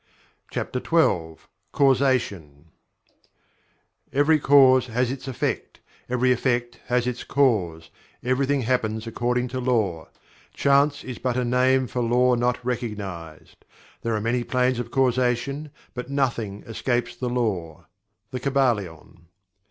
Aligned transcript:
CHAPTER 0.49 0.79
XII 0.83 1.35
CAUSATION 1.73 2.69
"Every 4.11 4.39
Cause 4.39 4.87
has 4.87 5.11
its 5.11 5.27
Effect; 5.27 5.79
every 6.09 6.31
Effect 6.31 6.79
has 6.87 7.05
its 7.05 7.23
Cause; 7.23 7.91
everything 8.23 8.61
happens 8.63 9.05
according 9.05 9.49
to 9.49 9.59
Law; 9.59 10.07
Chance 10.55 11.03
is 11.03 11.19
but 11.19 11.37
a 11.37 11.45
name 11.45 11.85
for 11.85 12.01
Law 12.01 12.33
not 12.33 12.57
recognized; 12.65 13.57
there 14.01 14.15
are 14.15 14.21
many 14.21 14.43
planes 14.43 14.79
of 14.79 14.89
causation, 14.89 15.69
but 15.93 16.09
nothing 16.09 16.63
escapes 16.65 17.15
the 17.15 17.29
Law." 17.29 17.85
The 18.31 18.39
Kybalion. 18.39 19.25